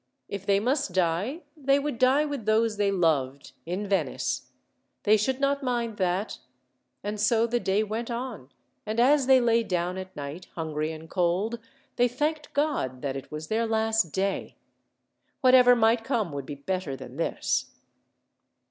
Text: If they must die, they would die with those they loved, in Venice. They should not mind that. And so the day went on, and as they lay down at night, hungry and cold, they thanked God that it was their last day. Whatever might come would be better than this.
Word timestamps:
If 0.27 0.47
they 0.47 0.59
must 0.59 0.93
die, 0.93 1.43
they 1.55 1.77
would 1.77 1.99
die 1.99 2.25
with 2.25 2.47
those 2.47 2.77
they 2.77 2.89
loved, 2.89 3.51
in 3.67 3.87
Venice. 3.87 4.49
They 5.03 5.15
should 5.15 5.39
not 5.39 5.61
mind 5.61 5.97
that. 5.97 6.39
And 7.03 7.21
so 7.21 7.45
the 7.45 7.59
day 7.59 7.83
went 7.83 8.09
on, 8.09 8.49
and 8.83 8.99
as 8.99 9.27
they 9.27 9.39
lay 9.39 9.61
down 9.61 9.99
at 9.99 10.15
night, 10.15 10.45
hungry 10.55 10.91
and 10.91 11.07
cold, 11.07 11.59
they 11.97 12.07
thanked 12.07 12.51
God 12.55 13.03
that 13.03 13.15
it 13.15 13.29
was 13.31 13.45
their 13.45 13.67
last 13.67 14.11
day. 14.11 14.55
Whatever 15.41 15.75
might 15.75 16.03
come 16.03 16.31
would 16.31 16.47
be 16.47 16.55
better 16.55 16.95
than 16.95 17.17
this. 17.17 17.69